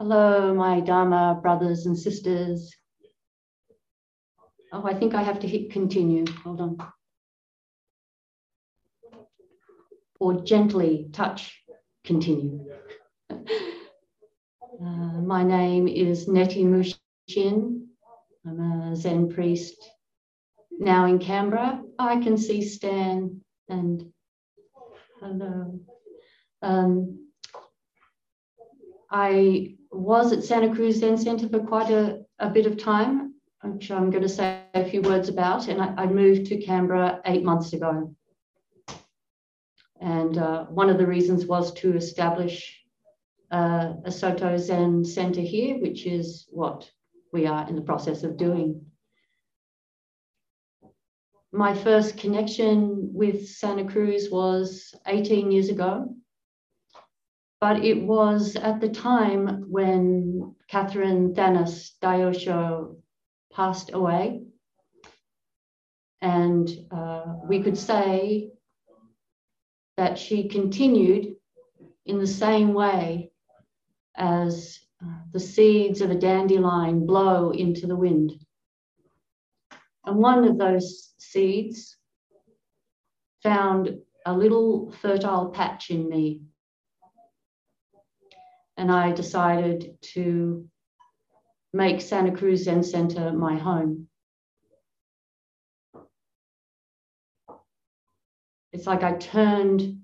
[0.00, 2.72] Hello, my Dharma brothers and sisters.
[4.72, 6.24] Oh, I think I have to hit continue.
[6.44, 6.78] Hold on.
[10.20, 11.60] Or gently touch
[12.04, 12.64] continue.
[14.80, 17.88] Uh, my name is Neti Mushin.
[18.46, 19.74] I'm a Zen priest
[20.78, 21.82] now in Canberra.
[21.98, 24.12] I can see Stan and
[25.20, 25.80] hello.
[26.62, 27.27] Um,
[29.10, 33.90] I was at Santa Cruz Zen Center for quite a, a bit of time, which
[33.90, 35.68] I'm going to say a few words about.
[35.68, 38.14] And I, I moved to Canberra eight months ago.
[40.00, 42.82] And uh, one of the reasons was to establish
[43.50, 46.90] uh, a Soto Zen Center here, which is what
[47.32, 48.84] we are in the process of doing.
[51.50, 56.14] My first connection with Santa Cruz was 18 years ago
[57.60, 62.96] but it was at the time when Katherine Thanas Dayosho
[63.52, 64.44] passed away.
[66.20, 68.50] And uh, we could say
[69.96, 71.34] that she continued
[72.06, 73.32] in the same way
[74.16, 78.32] as uh, the seeds of a dandelion blow into the wind.
[80.04, 81.96] And one of those seeds
[83.42, 86.42] found a little fertile patch in me
[88.78, 90.68] and I decided to
[91.72, 94.06] make Santa Cruz Zen Center my home.
[98.72, 100.00] It's like I turned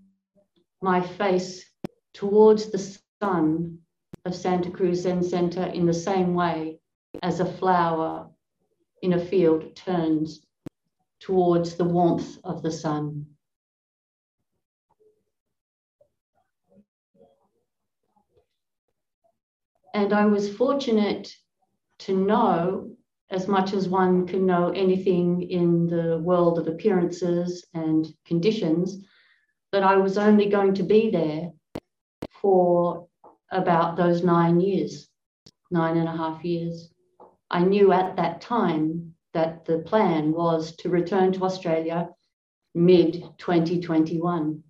[0.83, 1.65] my face
[2.13, 3.79] towards the sun
[4.25, 6.81] of Santa Cruz Zen Center in the same way
[7.23, 8.29] as a flower
[9.03, 10.45] in a field turns
[11.21, 13.34] towards the warmth of the sun.
[19.95, 21.33] And I was fortunate
[22.01, 22.91] to know,
[23.31, 29.05] as much as one can know anything in the world of appearances and conditions,
[29.71, 31.53] that I was only going to be there
[32.29, 33.07] for
[33.53, 35.09] about those nine years,
[35.71, 36.93] nine and a half years.
[37.49, 42.09] I knew at that time that the plan was to return to Australia
[42.75, 44.65] mid 2021.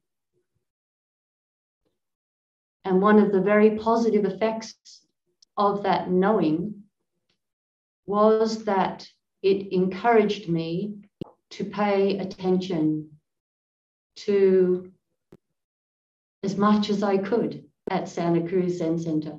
[2.84, 5.03] And one of the very positive effects
[5.56, 6.84] of that knowing
[8.06, 9.06] was that
[9.42, 10.96] it encouraged me
[11.50, 13.10] to pay attention
[14.16, 14.90] to
[16.42, 19.38] as much as I could at Santa Cruz Zen Center.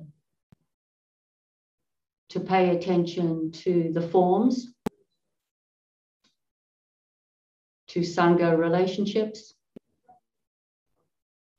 [2.29, 4.73] To pay attention to the forms,
[7.87, 9.53] to Sangha relationships,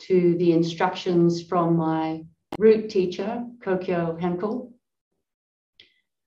[0.01, 2.25] to the instructions from my
[2.59, 4.73] root teacher, Kokyo Henkel,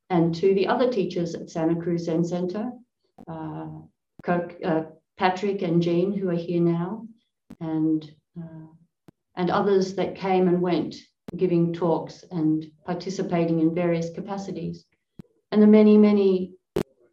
[0.10, 2.72] and to the other teachers at Santa Cruz Zen Center,
[3.28, 3.68] uh,
[4.28, 4.84] uh,
[5.18, 7.08] Patrick and Jean, who are here now,
[7.60, 8.10] and,
[8.40, 8.68] uh,
[9.36, 10.96] and others that came and went
[11.36, 14.86] giving talks and participating in various capacities.
[15.52, 16.54] And the many, many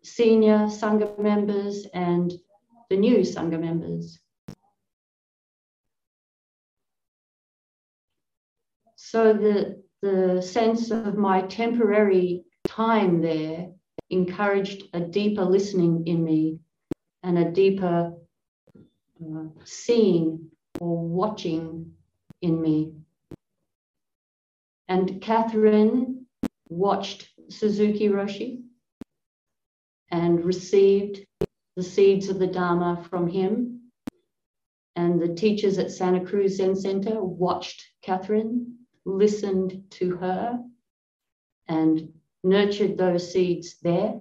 [0.03, 2.33] senior Sangha members and
[2.91, 4.19] the new Sangha members
[9.09, 13.69] So the, the sense of my temporary time there
[14.11, 16.59] encouraged a deeper listening in me
[17.23, 18.15] and a deeper
[18.77, 20.51] uh, seeing
[20.81, 21.93] or watching
[22.43, 22.95] in me.
[24.89, 26.27] And Katherine
[26.69, 28.65] watched Suzuki Roshi
[30.11, 31.25] and received
[31.77, 33.83] the seeds of the Dharma from him.
[34.97, 38.76] And the teachers at Santa Cruz Zen Center watched Katherine
[39.07, 40.63] listened to her
[41.69, 42.13] and
[42.45, 44.21] nurtured those seeds there.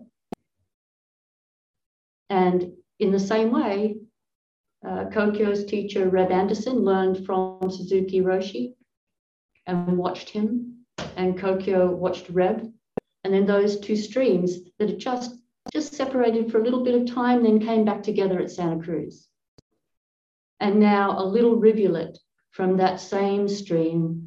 [2.29, 3.97] And in the same way,
[4.85, 8.75] uh, Kokyo's teacher, Reb Anderson, learned from Suzuki Roshi
[9.65, 10.85] and watched him,
[11.17, 12.71] and Kokyo watched Reb.
[13.23, 15.35] And then those two streams that had just,
[15.73, 19.27] just separated for a little bit of time, then came back together at Santa Cruz.
[20.59, 22.17] And now a little rivulet
[22.51, 24.24] from that same stream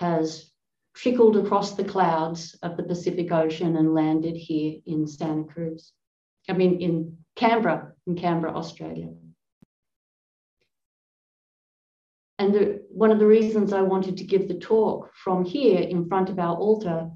[0.00, 0.50] has
[0.94, 5.92] trickled across the clouds of the Pacific Ocean and landed here in Santa Cruz.
[6.48, 9.10] I mean, in Canberra, in Canberra, Australia.
[12.38, 16.08] And the, one of the reasons I wanted to give the talk from here in
[16.08, 17.10] front of our altar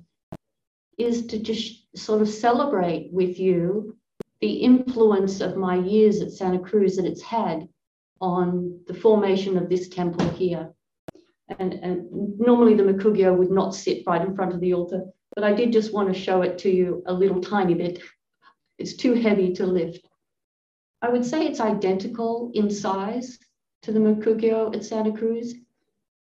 [0.99, 3.97] is to just sort of celebrate with you
[4.43, 7.67] the influence of my years at Santa Cruz that it's had
[8.21, 10.75] on the formation of this temple here
[11.59, 15.05] And, and normally the mokugyo would not sit right in front of the altar,
[15.35, 18.01] but I did just want to show it to you a little tiny bit.
[18.79, 20.07] It's too heavy to lift.
[21.03, 23.39] I would say it's identical in size
[23.83, 25.55] to the mokugyo at Santa Cruz,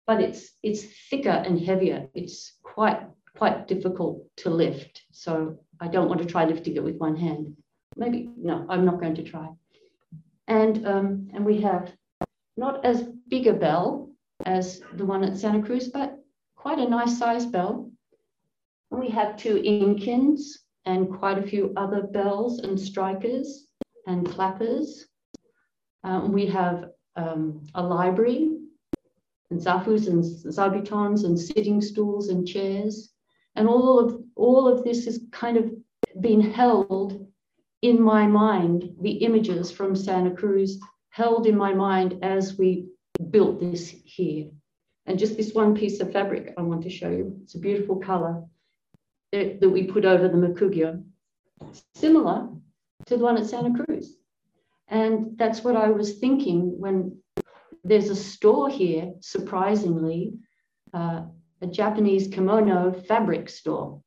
[0.07, 2.09] but it's it's thicker and heavier.
[2.15, 3.01] It's quite
[3.37, 5.03] quite difficult to lift.
[5.11, 7.57] So I don't want to try lifting it with one hand.
[7.97, 9.49] Maybe no, I'm not going to try.
[10.47, 11.93] And um, and we have
[12.57, 14.08] not as big a bell
[14.45, 16.19] as the one at Santa Cruz, but
[16.57, 17.91] quite a nice size bell.
[18.91, 20.41] We have two Inkins
[20.85, 23.67] and quite a few other bells and strikers
[24.07, 25.07] and clappers.
[26.05, 28.57] Um, we have um, a library
[29.51, 33.11] and zafus and zabutons and sitting stools and chairs.
[33.57, 35.71] And all of all of this is kind of
[36.21, 37.27] been held
[37.83, 40.81] in my mind, the images from Santa Cruz
[41.11, 42.87] held in my mind as we
[43.31, 44.51] built this here.
[45.07, 47.39] And just this one piece of fabric I want to show you.
[47.43, 48.45] It's a beautiful color
[49.33, 51.03] that, that we put over the mokugyo,
[51.95, 52.49] similar
[53.07, 54.17] to the one at Santa Cruz.
[54.89, 57.19] And that's what I was thinking when
[57.85, 60.35] there's a store here, surprisingly,
[60.93, 61.23] uh,
[61.61, 64.03] a Japanese kimono fabric store.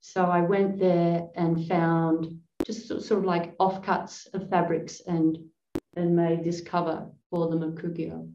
[0.00, 5.38] So I went there and found just sort of like offcuts of fabrics and,
[5.96, 8.28] and made this cover for the mokugyo.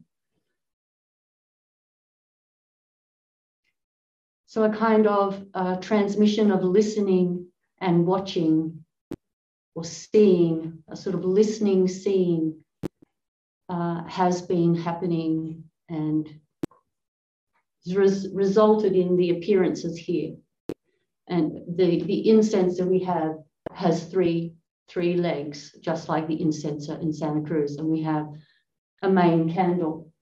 [4.52, 7.46] So a kind of uh, transmission of listening
[7.80, 8.84] and watching
[9.74, 12.58] or seeing, a sort of listening, seeing
[13.70, 16.28] uh, has been happening and
[17.94, 20.34] res resulted in the appearances here.
[21.28, 23.36] And the, the incense that we have
[23.72, 24.52] has three,
[24.86, 27.78] three legs, just like the incense in Santa Cruz.
[27.78, 28.28] And we have
[29.00, 30.12] a main candle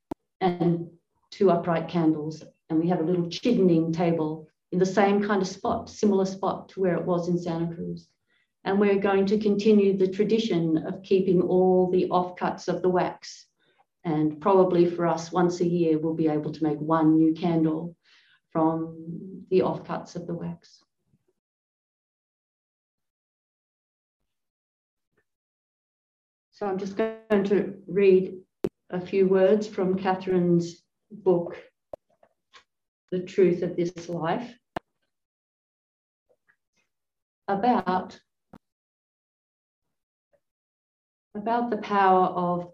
[0.40, 0.88] and
[1.32, 5.48] two upright candles and we have a little chiddening table in the same kind of
[5.48, 8.08] spot, similar spot to where it was in Santa Cruz.
[8.64, 13.46] And we're going to continue the tradition of keeping all the offcuts of the wax.
[14.04, 17.96] And probably for us, once a year, we'll be able to make one new candle
[18.52, 20.84] from the offcuts of the wax.
[26.52, 28.34] So I'm just going to read
[28.90, 31.56] a few words from Katherine's book,
[33.10, 34.54] the truth of this life
[37.48, 38.18] about
[41.34, 42.70] about the power of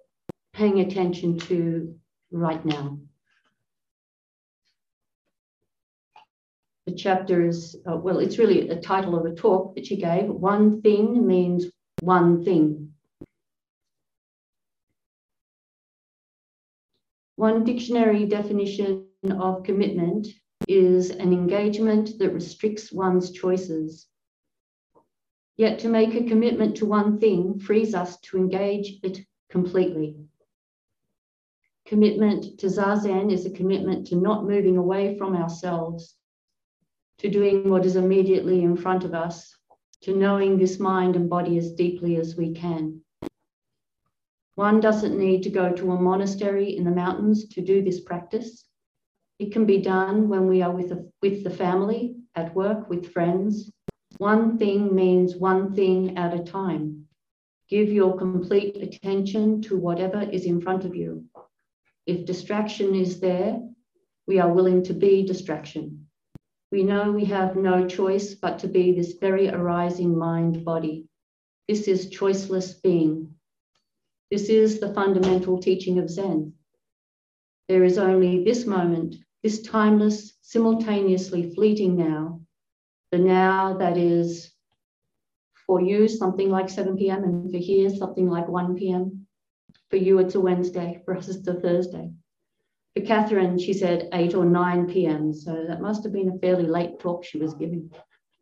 [0.53, 1.95] paying attention to
[2.31, 2.99] right now.
[6.87, 10.27] The chapter is, uh, well, it's really a title of a talk that she gave.
[10.27, 11.67] One thing means
[12.01, 12.93] one thing.
[17.37, 20.29] One dictionary definition of commitment
[20.69, 24.07] is an engagement that restricts one's choices.
[25.57, 29.21] Yet to make a commitment to one thing frees us to engage it
[29.51, 30.17] completely.
[31.87, 36.17] Commitment to Zazen is a commitment to not moving away from ourselves,
[37.19, 39.57] to doing what is immediately in front of us,
[40.03, 43.01] to knowing this mind and body as deeply as we can.
[44.57, 48.67] One doesn't need to go to a monastery in the mountains to do this practice.
[49.39, 53.13] It can be done when we are with, a, with the family, at work, with
[53.13, 53.71] friends.
[54.19, 57.07] One thing means one thing at a time.
[57.69, 61.25] Give your complete attention to whatever is in front of you.
[62.07, 63.61] If distraction is there,
[64.27, 66.07] we are willing to be distraction.
[66.73, 71.09] We know we have no choice but to be this very arising mind body.
[71.69, 73.35] This is choiceless being.
[74.31, 76.55] This is the fundamental teaching of Zen.
[77.69, 82.41] There is only this moment this timeless, simultaneously fleeting now,
[83.13, 84.53] the now that is
[85.67, 87.25] for you something like 7 p.m.
[87.25, 89.27] and for here something like 1 p.m.
[89.91, 91.03] For you, it's a Wednesday.
[91.05, 92.11] For us, it's a Thursday.
[92.97, 95.33] For Katherine, she said 8 or 9 p.m.
[95.35, 97.91] So that must have been a fairly late talk she was giving.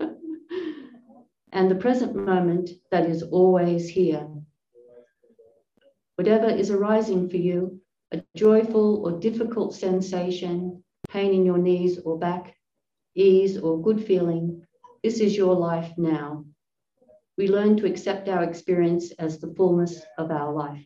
[1.52, 4.28] and the present moment that is always here.
[6.16, 7.80] Whatever is arising for you,
[8.12, 10.83] a joyful or difficult sensation,
[11.14, 12.56] pain in your knees or back,
[13.14, 14.66] ease or good feeling,
[15.04, 16.44] this is your life now.
[17.38, 20.84] We learn to accept our experience as the fullness of our life.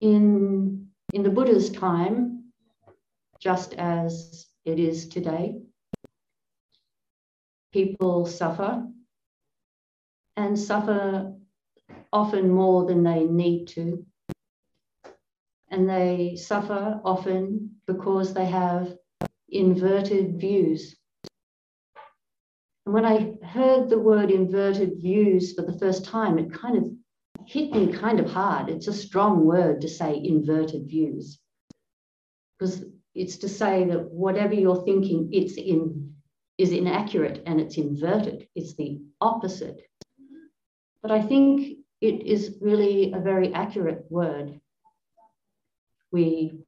[0.00, 2.52] In, in the Buddha's time,
[3.38, 5.60] just as it is today,
[7.70, 8.86] people suffer
[10.38, 11.34] and suffer
[12.12, 14.06] often more than they need to.
[15.68, 18.96] And they suffer often because they have
[19.48, 20.96] inverted views.
[22.86, 26.84] And when I heard the word inverted views for the first time, it kind of
[27.44, 28.68] hit me kind of hard.
[28.68, 31.40] It's a strong word to say inverted views.
[32.58, 32.84] Because
[33.16, 36.14] it's to say that whatever you're thinking, it's in
[36.58, 38.48] is inaccurate and it's inverted.
[38.54, 39.80] It's the opposite.
[41.02, 44.60] But I think it is really a very accurate word.
[46.10, 46.64] We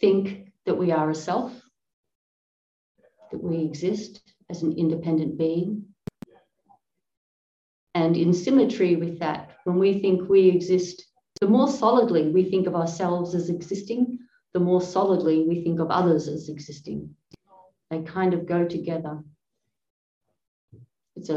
[0.00, 1.52] think that we are a self,
[3.30, 5.86] that we exist as an independent being.
[7.94, 11.04] And in symmetry with that, when we think we exist,
[11.40, 14.18] the more solidly we think of ourselves as existing,
[14.54, 17.14] the more solidly we think of others as existing.
[17.90, 19.22] They kind of go together.
[21.16, 21.36] It's a,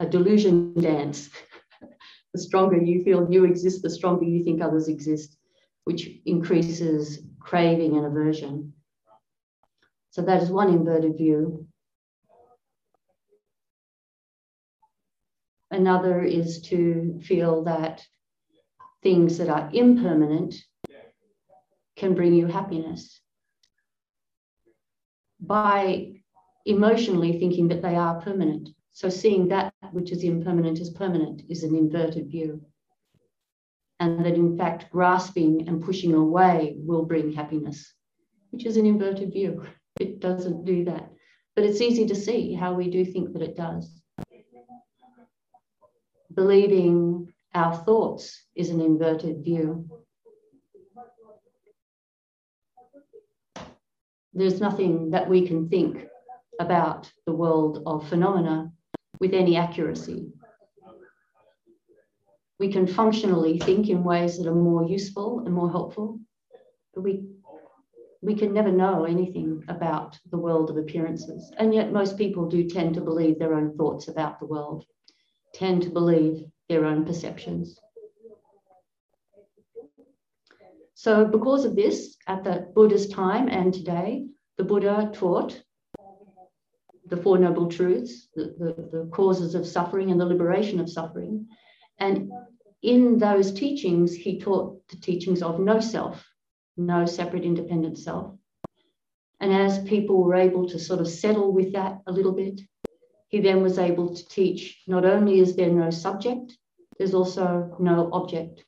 [0.00, 1.30] a, a delusion dance.
[2.32, 5.36] the stronger you feel you exist, the stronger you think others exist,
[5.84, 8.72] which increases craving and aversion.
[10.10, 11.66] So that is one inverted view.
[15.70, 18.04] Another is to feel that
[19.02, 20.54] things that are impermanent
[21.96, 23.20] can bring you happiness
[25.40, 26.12] by
[26.64, 28.68] emotionally thinking that they are permanent.
[28.92, 32.64] So seeing that which is impermanent as permanent is an inverted view.
[34.00, 37.94] And that in fact, grasping and pushing away will bring happiness,
[38.50, 39.64] which is an inverted view.
[40.00, 41.10] It doesn't do that.
[41.54, 44.00] But it's easy to see how we do think that it does.
[46.34, 49.88] Believing our thoughts is an inverted view.
[54.34, 56.06] there's nothing that we can think
[56.60, 58.70] about the world of phenomena
[59.22, 60.26] with any accuracy.
[62.58, 66.18] We can functionally think in ways that are more useful and more helpful,
[66.92, 67.22] but we,
[68.20, 71.52] we can never know anything about the world of appearances.
[71.56, 74.84] And yet, most people do tend to believe their own thoughts about the world,
[75.54, 77.78] tend to believe their own perceptions.
[80.94, 84.26] So, because of this, at the Buddha's time and today,
[84.58, 85.62] the Buddha taught
[87.12, 91.46] the Four Noble Truths, the, the, the causes of suffering and the liberation of suffering.
[91.98, 92.32] And
[92.80, 96.26] in those teachings, he taught the teachings of no self,
[96.78, 98.34] no separate independent self.
[99.40, 102.62] And as people were able to sort of settle with that a little bit,
[103.28, 106.56] he then was able to teach not only is there no subject,
[106.96, 108.64] there's also no object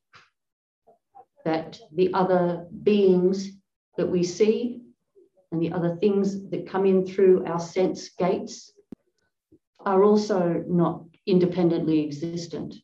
[1.46, 3.52] that the other beings
[3.96, 4.83] that we see
[5.54, 8.72] and the other things that come in through our sense gates
[9.78, 12.74] are also not independently existent.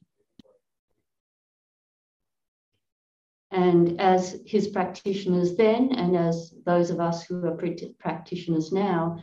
[3.51, 7.59] And as his practitioners then, and as those of us who are
[7.99, 9.19] practitioners now,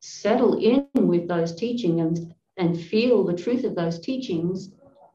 [0.00, 4.72] settle in with those teachings and, and feel the truth of those teachings,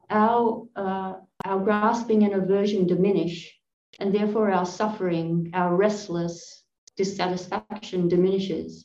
[0.08, 1.14] our uh,
[1.44, 3.58] our grasping and aversion diminish,
[3.98, 6.59] and therefore our suffering, our restless
[7.00, 8.84] dissatisfaction diminishes.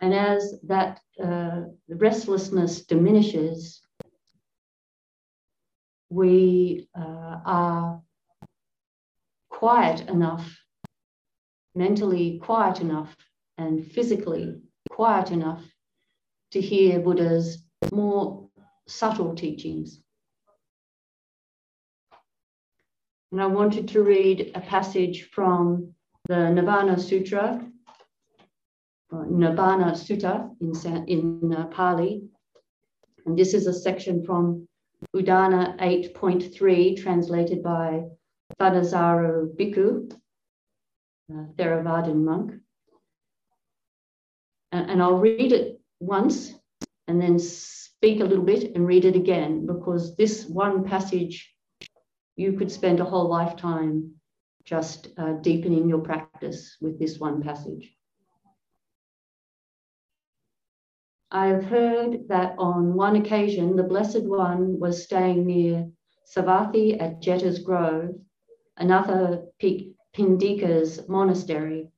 [0.00, 3.82] And as that uh, restlessness diminishes,
[6.08, 8.00] we uh, are
[9.50, 10.46] quiet enough,
[11.74, 13.14] mentally quiet enough,
[13.58, 15.62] and physically quiet enough
[16.52, 17.62] to hear Buddha's
[17.92, 18.48] more
[18.86, 20.00] subtle teachings.
[23.30, 25.94] And I wanted to read a passage from
[26.28, 27.60] the Nirvana Sutra,
[29.12, 32.24] Nibbana Sutta in, in uh, Pali.
[33.26, 34.66] And this is a section from
[35.14, 38.02] Udana 8.3, translated by
[38.60, 40.12] Thanissaro Bhikkhu,
[41.30, 42.52] a Theravadan monk.
[44.72, 46.54] And, and I'll read it once
[47.06, 51.54] and then speak a little bit and read it again because this one passage
[52.36, 54.14] you could spend a whole lifetime
[54.64, 57.94] just uh, deepening your practice with this one passage.
[61.30, 65.90] I have heard that on one occasion, the Blessed One was staying near
[66.32, 68.14] Savatthi at Jeta's Grove,
[68.76, 71.90] another Pindika's monastery.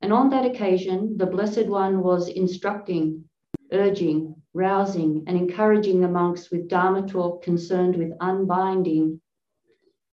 [0.00, 3.24] And on that occasion, the Blessed One was instructing,
[3.72, 9.20] urging, rousing, and encouraging the monks with Dharma talk concerned with unbinding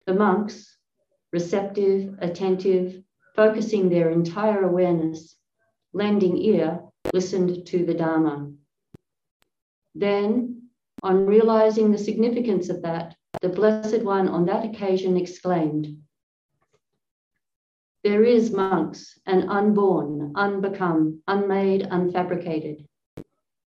[0.05, 0.76] the monks,
[1.33, 3.03] receptive, attentive,
[3.35, 5.35] focusing their entire awareness,
[5.93, 6.81] lending ear,
[7.13, 8.51] listened to the Dharma.
[9.93, 10.69] Then,
[11.03, 16.01] on realizing the significance of that, the Blessed One on that occasion exclaimed,
[18.03, 22.85] There is, monks, an unborn, unbecome, unmade, unfabricated.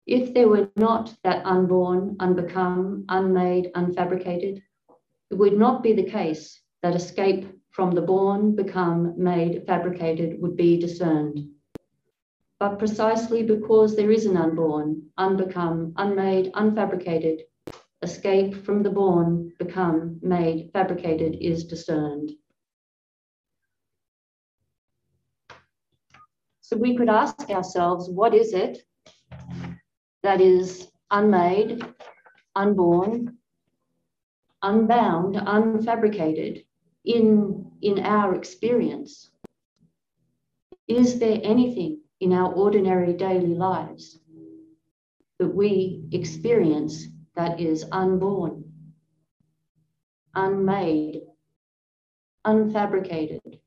[0.06, 4.62] If there were not that unborn, unbecome, unmade, unfabricated,
[5.30, 10.56] it would not be the case that escape from the born, become, made, fabricated would
[10.56, 11.40] be discerned.
[12.58, 17.40] But precisely because there is an unborn, unbecome, unmade, unfabricated,
[18.02, 22.32] escape from the born, become, made, fabricated is discerned.
[26.62, 28.82] So we could ask ourselves, what is it
[30.22, 31.84] that is unmade,
[32.56, 33.38] unborn,
[34.62, 36.65] unbound, unfabricated
[37.06, 39.30] in, in our experience?
[40.88, 44.18] Is there anything in our ordinary daily lives
[45.38, 48.64] that we experience that is unborn,
[50.34, 51.22] unmade,
[52.46, 53.60] unfabricated?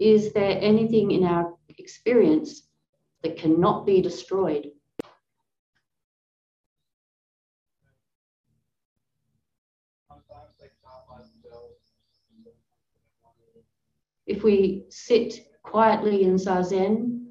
[0.00, 2.62] Is there anything in our experience
[3.22, 4.70] that cannot be destroyed?
[14.26, 17.24] If we sit quietly in Zazen,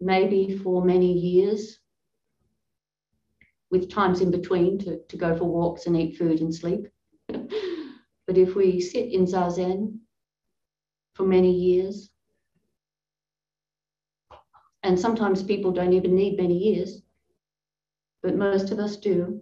[0.00, 1.78] maybe for many years,
[3.70, 6.88] with times in between to, to go for walks and eat food and sleep.
[7.28, 9.98] but if we sit in Zazen
[11.14, 12.10] for many years,
[14.82, 17.02] and sometimes people don't even need many years,
[18.22, 19.40] but most of us do,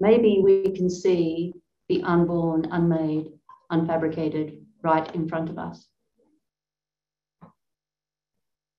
[0.00, 1.52] maybe we can see
[1.88, 3.37] the unborn, unmade,
[3.70, 5.86] unfabricated right in front of us.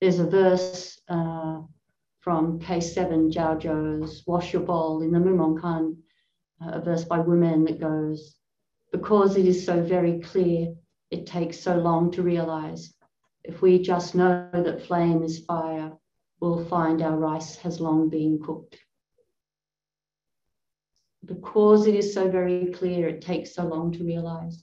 [0.01, 1.61] There's a verse uh,
[2.21, 5.97] from K7 Zhao Zhou's Wash Your Bowl in the Mumon
[6.61, 8.35] uh, a verse by Wumen that goes,
[8.91, 10.73] Because it is so very clear,
[11.11, 12.93] it takes so long to realize.
[13.43, 15.91] If we just know that flame is fire,
[16.39, 18.77] we'll find our rice has long been cooked.
[21.25, 24.61] Because it is so very clear, it takes so long to realize.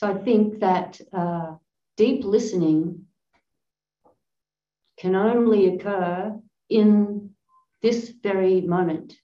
[0.00, 1.56] So I think that uh,
[1.98, 3.04] deep listening
[4.98, 7.34] can only occur in
[7.82, 9.14] this very moment.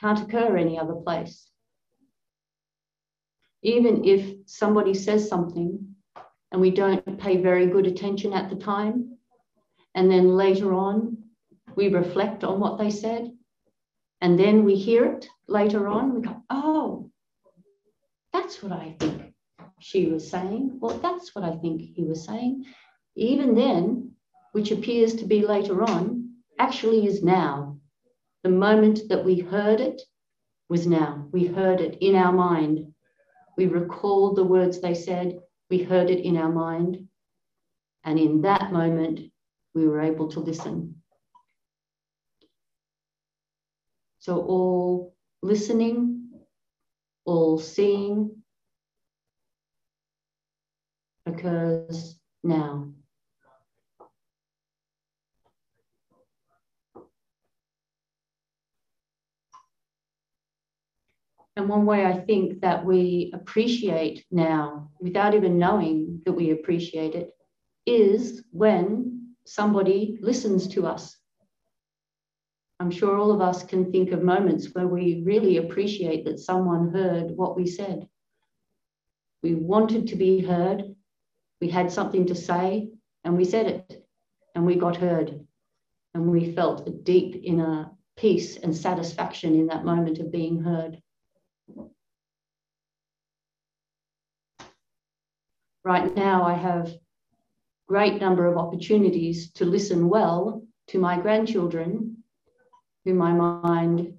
[0.00, 1.48] Can't occur any other place.
[3.62, 5.94] Even if somebody says something
[6.50, 9.16] and we don't pay very good attention at the time,
[9.94, 11.18] and then later on
[11.76, 13.30] we reflect on what they said,
[14.20, 17.12] and then we hear it later on, we go, oh,
[18.34, 19.32] that's what I think
[19.78, 20.78] she was saying.
[20.80, 22.64] Well, that's what I think he was saying.
[23.14, 24.10] Even then,
[24.52, 27.78] which appears to be later on, actually is now.
[28.42, 30.02] The moment that we heard it
[30.68, 31.28] was now.
[31.30, 32.92] We heard it in our mind.
[33.56, 35.38] We recalled the words they said.
[35.70, 37.08] We heard it in our mind.
[38.02, 39.20] And in that moment,
[39.74, 40.96] we were able to listen.
[44.18, 46.13] So, all listening
[47.24, 48.42] all seeing
[51.26, 52.90] occurs now.
[61.56, 67.14] And one way I think that we appreciate now, without even knowing that we appreciate
[67.14, 67.30] it,
[67.86, 71.16] is when somebody listens to us
[72.80, 76.92] I'm sure all of us can think of moments where we really appreciate that someone
[76.92, 78.08] heard what we said.
[79.42, 80.94] We wanted to be heard,
[81.60, 82.90] we had something to say,
[83.22, 84.06] and we said it,
[84.54, 85.46] and we got heard.
[86.14, 91.00] And we felt a deep inner peace and satisfaction in that moment of being heard.
[95.84, 96.94] Right now, I have
[97.88, 102.13] great number of opportunities to listen well to my grandchildren
[103.04, 104.14] whom I mind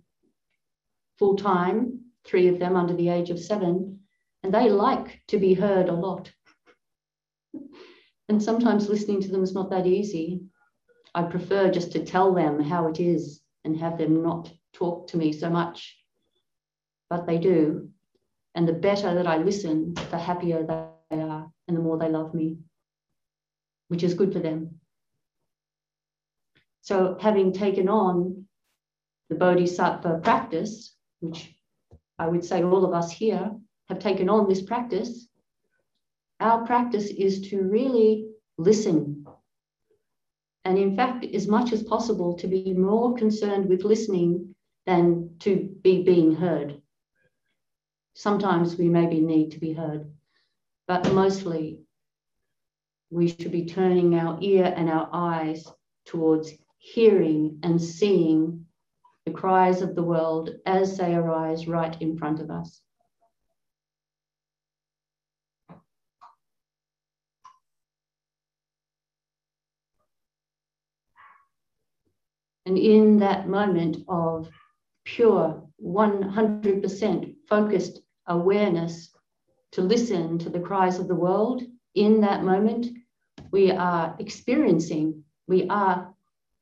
[1.17, 3.99] full time, three of them under the age of seven,
[4.43, 6.31] and they like to be heard a lot.
[8.27, 10.41] And sometimes listening to them is not that easy.
[11.13, 15.17] I prefer just to tell them how it is and have them not talk to
[15.17, 15.97] me so much.
[17.09, 17.89] But they do.
[18.55, 22.33] And the better that I listen, the happier they are and the more they love
[22.33, 22.57] me,
[23.87, 24.79] which is good for them.
[26.81, 28.44] So, having taken on
[29.29, 31.55] the Bodhisattva practice, which
[32.19, 33.51] I would say all of us here
[33.89, 35.27] have taken on this practice,
[36.39, 39.25] our practice is to really listen.
[40.63, 45.69] And in fact, as much as possible, to be more concerned with listening than to
[45.81, 46.81] be being heard.
[48.13, 50.11] Sometimes we maybe need to be heard,
[50.87, 51.81] but mostly
[53.09, 55.67] we should be turning our ear and our eyes
[56.05, 58.64] towards hearing and seeing
[59.25, 62.81] the cries of the world as they arise right in front of us.
[72.67, 74.49] And in that moment of
[75.05, 79.09] pure 100% focused awareness
[79.73, 82.87] to listen to the cries of the world, in that moment,
[83.51, 86.13] we are experiencing, we are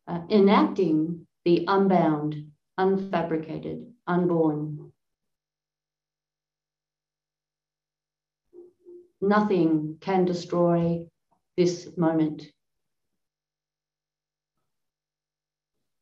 [0.08, 4.92] uh, enacting the unbound, unfabricated, unborn.
[9.22, 11.06] Nothing can destroy
[11.56, 12.44] this moment.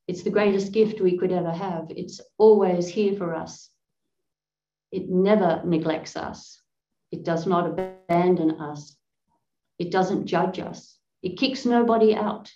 [0.08, 1.88] It's the greatest gift we could ever have.
[1.90, 3.70] It's always here for us.
[4.92, 6.62] It never neglects us.
[7.12, 8.98] It does not abandon us.
[9.78, 10.98] It doesn't judge us.
[11.22, 12.52] It kicks nobody out.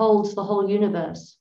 [0.00, 1.36] Holds the whole universe.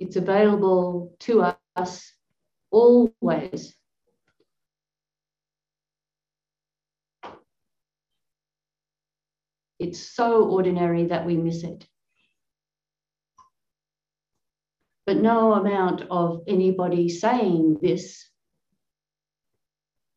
[0.00, 2.12] It's available to us
[2.72, 3.76] always.
[9.78, 11.86] It's so ordinary that we miss it.
[15.06, 18.33] But no amount of anybody saying this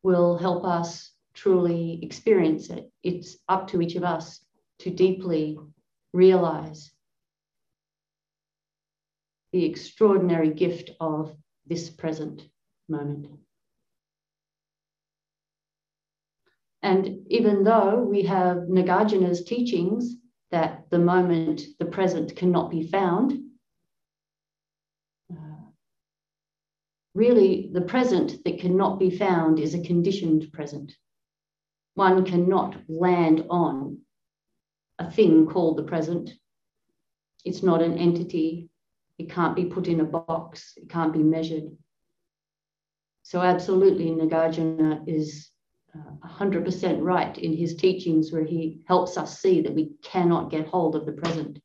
[0.08, 2.90] will help us truly experience it.
[3.02, 4.42] It's up to each of us
[4.78, 5.58] to deeply
[6.14, 6.90] realize
[9.52, 12.48] the extraordinary gift of this present
[12.88, 13.26] moment.
[16.82, 20.16] And even though we have Nagarjuna's teachings
[20.50, 23.38] that the moment, the present cannot be found,
[27.18, 30.94] really the present that cannot be found is a conditioned present.
[31.94, 33.98] One cannot land on
[35.00, 36.30] a thing called the present.
[37.44, 38.70] It's not an entity,
[39.18, 41.76] it can't be put in a box, it can't be measured.
[43.24, 45.50] So, absolutely, Nagarjuna is
[45.94, 50.68] uh, 100% right in his teachings, where he helps us see that we cannot get
[50.68, 51.58] hold of the present,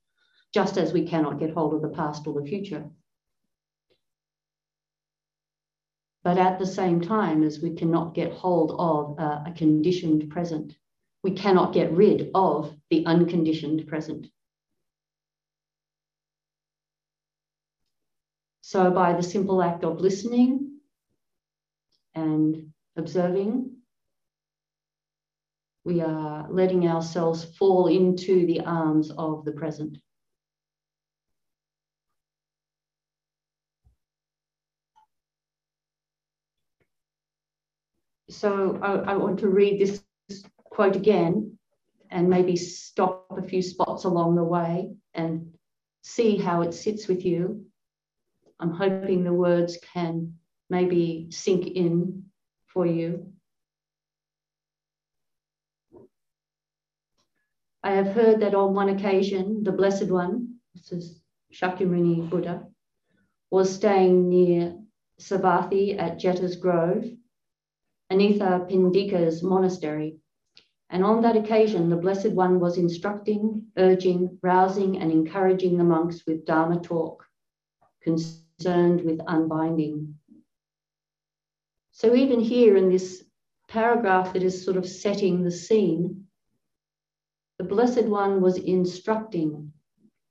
[0.52, 2.84] just as we cannot get hold of the past or the future.
[6.24, 10.74] But at the same time, as we cannot get hold of uh, a conditioned present,
[11.22, 14.28] we cannot get rid of the unconditioned present.
[18.62, 20.80] So, by the simple act of listening
[22.16, 23.76] and observing,
[25.84, 29.98] we are letting ourselves fall into the arms of the present.
[38.34, 40.04] So I, I, want to read this
[40.64, 41.58] quote again
[42.10, 45.54] and maybe stop a few spots along the way and
[46.02, 47.66] see how it sits with you.
[48.60, 50.34] I'm hoping the words can
[50.70, 52.26] maybe sink in
[52.66, 53.32] for you.
[57.84, 61.22] I have heard that on one occasion, the Blessed One, this is
[61.54, 62.66] Shakyamuni Buddha,
[63.52, 64.76] was staying near
[65.20, 67.06] Savatthi at Jeta's Grove,
[68.14, 70.18] Anathapindika's monastery.
[70.92, 76.22] And on that occasion, the Blessed One was instructing, urging, rousing, and encouraging the monks
[76.28, 77.26] with Dharma talk,
[78.04, 80.14] concerned with unbinding.
[81.92, 83.24] So, even here in this
[83.68, 86.28] paragraph that is sort of setting the scene,
[87.58, 89.72] the Blessed One was instructing,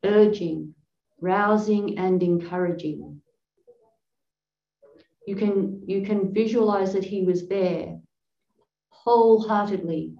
[0.05, 0.75] urging,
[1.21, 3.21] rousing, and encouraging.
[5.26, 8.00] You can, you can visualize that he was there
[8.90, 10.14] wholeheartedly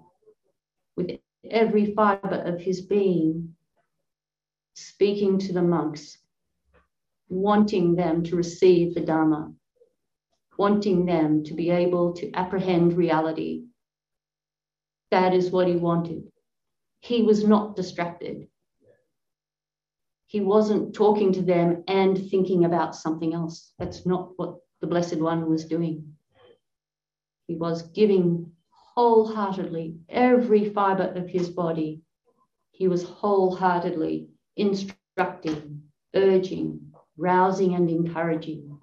[0.95, 1.11] with
[1.49, 3.55] every fiber of his being,
[4.75, 6.17] speaking to the monks,
[7.29, 9.53] wanting them to receive the Dharma,
[10.57, 13.63] wanting them to be able to apprehend reality.
[15.11, 16.23] That is what he wanted
[17.03, 18.47] he was not distracted.
[20.25, 23.73] He wasn't talking to them and thinking about something else.
[23.77, 26.13] That's not what the Blessed One was doing.
[27.47, 32.01] He was giving wholeheartedly every fiber of his body.
[32.71, 38.77] He was wholeheartedly instructing, urging, rousing, and encouraging.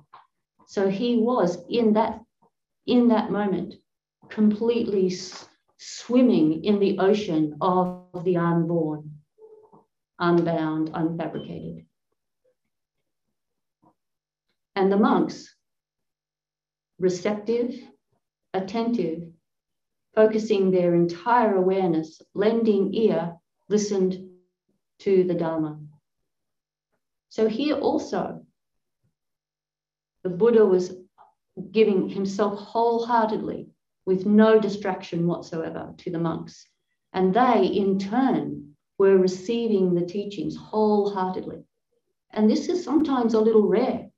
[0.67, 2.25] So he was in that,
[2.87, 3.75] in that moment,
[4.31, 5.13] completely
[5.77, 9.19] swimming in the ocean of the unborn,
[10.19, 11.85] unbound, unfabricated.
[14.75, 15.55] And the monks,
[17.01, 17.75] receptive,
[18.55, 19.25] attentive,
[20.15, 23.37] focusing their entire awareness, lending ear,
[23.69, 24.29] listened
[25.01, 25.81] to the Dharma.
[27.31, 28.45] So here also,
[30.23, 30.95] the Buddha was
[31.73, 33.69] giving himself wholeheartedly
[34.05, 36.67] with no distraction whatsoever to the monks.
[37.13, 41.65] And they, in turn, were receiving the teachings wholeheartedly.
[42.33, 44.11] And this is sometimes a little rare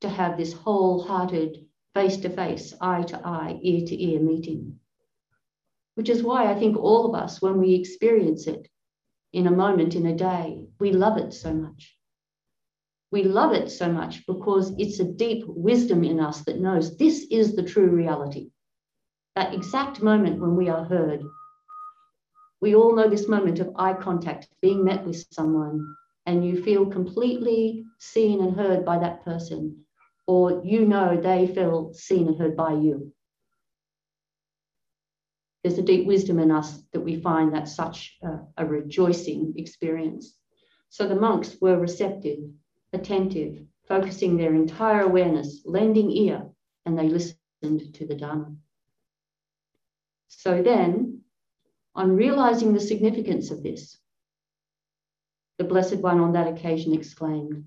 [0.00, 1.65] to have this wholehearted,
[1.96, 4.78] face to face, eye to eye, ear to ear meeting.
[5.94, 8.68] Which is why I think all of us, when we experience it
[9.32, 11.96] in a moment, in a day, we love it so much.
[13.10, 17.26] We love it so much because it's a deep wisdom in us that knows this
[17.30, 18.50] is the true reality.
[19.34, 21.22] That exact moment when we are heard.
[22.60, 26.84] We all know this moment of eye contact, being met with someone, and you feel
[26.84, 29.85] completely seen and heard by that person,
[30.26, 33.12] or you know they feel seen and heard by you.
[35.62, 40.34] There's a deep wisdom in us that we find that such a, a rejoicing experience.
[40.90, 42.38] So the monks were receptive
[42.92, 46.48] attentive, focusing their entire awareness, lending ear,
[46.84, 48.54] and they listened to the Dharma.
[50.28, 51.20] So then,
[51.94, 53.98] on realizing the significance of this,
[55.58, 57.64] the Blessed One on that occasion exclaimed.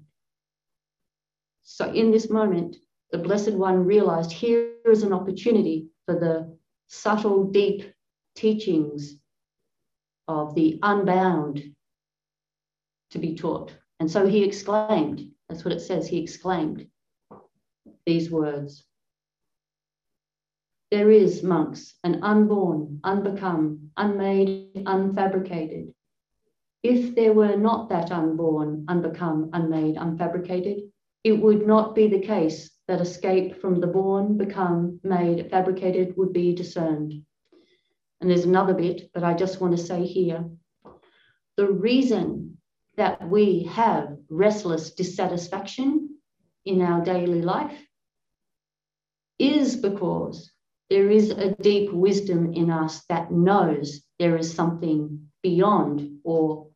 [1.72, 2.78] So, in this moment,
[3.12, 7.94] the Blessed One realized here is an opportunity for the subtle, deep
[8.36, 9.18] teachings
[10.28, 11.76] of the unbound
[13.12, 13.72] to be taught.
[14.00, 16.88] And so he exclaimed, that's what it says, he exclaimed
[18.04, 18.84] these words.
[20.90, 25.94] There is, monks, an unborn, unbecome, unmade, unfabricated.
[26.82, 30.89] If there were not that unborn, unbecome, unmade, unfabricated,
[31.24, 36.34] it would not be the case that escape from the born, become, made, fabricated would
[36.34, 37.14] be discerned.
[38.22, 40.46] And there's another bit that I just want to say here.
[41.58, 42.58] The reason
[42.98, 46.18] that we have restless dissatisfaction
[46.66, 47.78] in our daily life
[49.38, 50.52] is because
[50.90, 56.69] there is a deep wisdom in us that knows there is something beyond or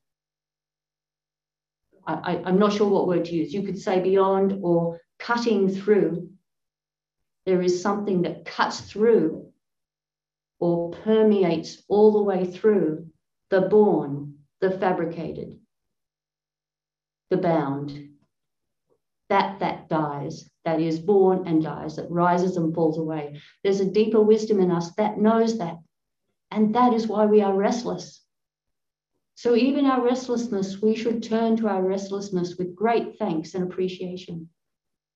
[2.05, 3.53] I, am not sure what word to use.
[3.53, 6.29] You could say beyond or cutting through.
[7.45, 9.51] There is something that cuts through
[10.59, 13.07] or permeates all the way through
[13.49, 15.59] the born, the fabricated,
[17.29, 18.09] the bound,
[19.29, 23.41] that that dies, that is born and dies, that rises and falls away.
[23.63, 25.77] There's a deeper wisdom in us that knows that.
[26.51, 28.22] And that is why we are restless.
[29.35, 34.49] So, even our restlessness, we should turn to our restlessness with great thanks and appreciation,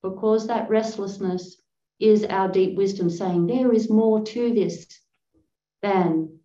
[0.01, 1.62] because that restlessness
[1.99, 4.88] is our deep wisdom saying there is more to this
[5.82, 6.39] than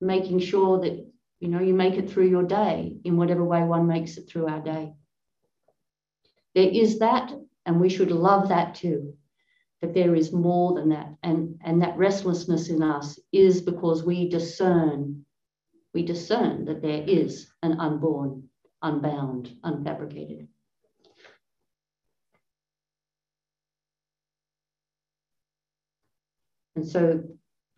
[0.00, 1.06] making sure that
[1.40, 4.46] you know, you make it through your day in whatever way one makes it through
[4.46, 4.94] our day.
[6.54, 7.32] There is that,
[7.66, 9.14] and we should love that too,
[9.82, 11.14] that there is more than that.
[11.22, 15.25] And, and that restlessness in us is because we discern,
[15.96, 18.46] we discern that there is an unborn,
[18.82, 20.46] unbound, unfabricated.
[26.76, 27.24] And so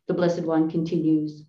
[0.08, 1.44] the Blessed One continues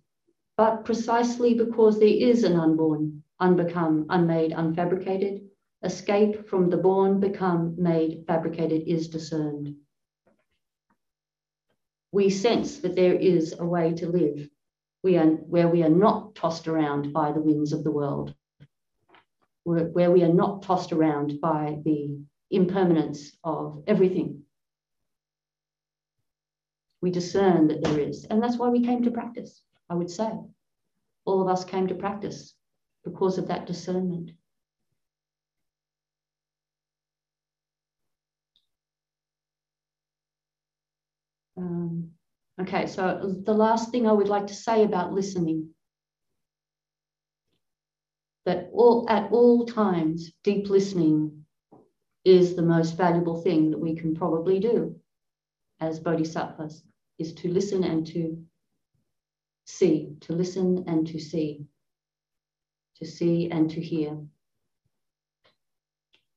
[0.56, 5.42] but precisely because there is an unborn, unbecome, unmade, unfabricated,
[5.82, 9.74] escape from the born, become, made, fabricated is discerned.
[12.12, 14.48] We sense that there is a way to live
[15.02, 18.34] we are, where we are not tossed around by the winds of the world,
[19.64, 22.18] where we are not tossed around by the
[22.50, 24.42] impermanence of everything.
[27.00, 29.62] We discern that there is, and that's why we came to practice.
[29.90, 30.30] I would say.
[31.24, 32.54] All of us came to practice
[33.04, 34.30] because of that discernment.
[41.56, 42.12] Um,
[42.60, 45.70] okay, so the last thing I would like to say about listening
[48.46, 51.44] that all at all times deep listening
[52.24, 54.96] is the most valuable thing that we can probably do
[55.80, 56.82] as bodhisattvas
[57.18, 58.42] is to listen and to
[59.66, 61.66] see, to listen and to see,
[62.96, 64.18] to see and to hear.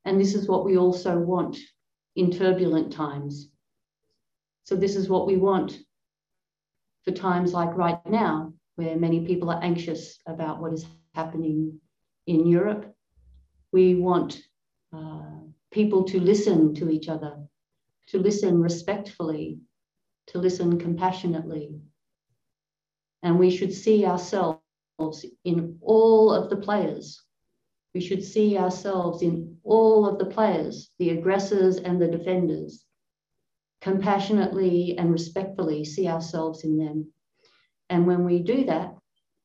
[0.04, 1.58] And this is what we also want
[2.16, 3.50] in turbulent times.
[4.64, 5.78] So, this is what we want
[7.04, 11.80] for times like right now, where many people are anxious about what is happening
[12.26, 12.94] in Europe.
[13.72, 14.40] We want
[14.92, 15.40] uh,
[15.70, 17.36] people to listen to each other,
[18.08, 19.58] to listen respectfully,
[20.28, 21.80] to listen compassionately.
[23.22, 24.60] And we should see ourselves
[25.44, 27.22] in all of the players.
[27.94, 32.84] We should see ourselves in all of the players, the aggressors and the defenders.
[33.84, 37.12] Compassionately and respectfully see ourselves in them.
[37.90, 38.96] And when we do that,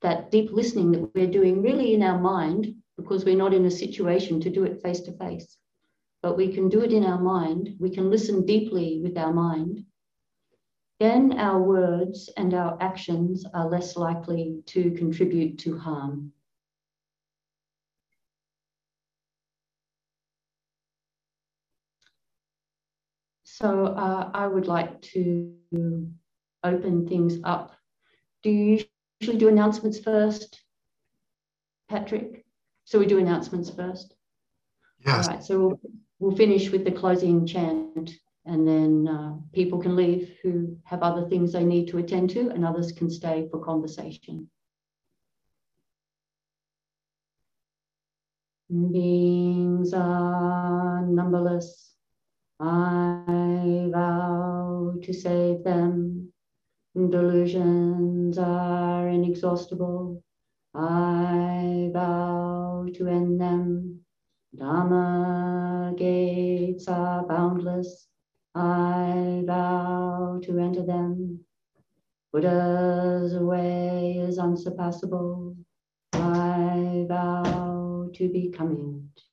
[0.01, 3.71] that deep listening that we're doing really in our mind, because we're not in a
[3.83, 5.57] situation to do it face to face,
[6.23, 7.75] but we can do it in our mind.
[7.81, 9.83] We can listen deeply with our mind.
[11.01, 16.31] Then our words and our actions are less likely to contribute to harm.
[23.61, 25.53] So uh, I would like to
[26.63, 27.75] open things up.
[28.41, 28.85] Do you
[29.19, 30.61] usually do announcements first,
[31.89, 32.45] Patrick?
[32.85, 34.15] So we do announcements first?
[35.05, 35.27] Yes.
[35.27, 35.79] All right, so we'll,
[36.19, 38.11] we'll finish with the closing chant
[38.45, 42.49] and then uh, people can leave who have other things they need to attend to
[42.51, 44.49] and others can stay for conversation.
[48.69, 51.88] Beings are numberless.
[52.61, 56.33] I vow to save them.
[56.93, 60.21] Delusions are inexhaustible.
[60.75, 64.01] I vow to end them.
[64.55, 68.07] Dharma gates are boundless.
[68.53, 71.39] I vow to enter them.
[72.33, 75.55] Buddha's way is unsurpassable.
[76.13, 79.28] I vow to become it.